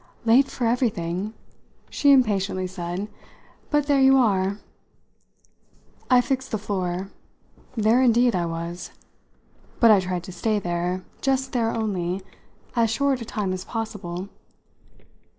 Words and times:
"Late 0.25 0.47
for 0.47 0.65
everything!" 0.65 1.35
she 1.91 2.11
impatiently 2.11 2.65
said. 2.65 3.07
"But 3.69 3.85
there 3.85 4.01
you 4.01 4.17
are." 4.17 4.57
I 6.09 6.21
fixed 6.21 6.49
the 6.49 6.57
floor. 6.57 7.11
There 7.77 8.01
indeed 8.01 8.35
I 8.35 8.47
was. 8.47 8.89
But 9.79 9.91
I 9.91 9.99
tried 9.99 10.23
to 10.23 10.31
stay 10.31 10.57
there 10.57 11.03
just 11.21 11.51
there 11.51 11.69
only 11.69 12.23
as 12.75 12.89
short 12.89 13.21
a 13.21 13.25
time 13.25 13.53
as 13.53 13.63
possible. 13.63 14.29